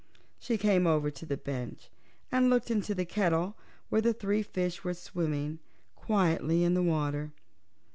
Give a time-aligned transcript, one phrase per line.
[0.39, 1.91] She came over to the bench
[2.31, 3.55] and looked into the kettle,
[3.89, 5.59] where the three fishes were swimming
[5.95, 7.33] quietly in the water.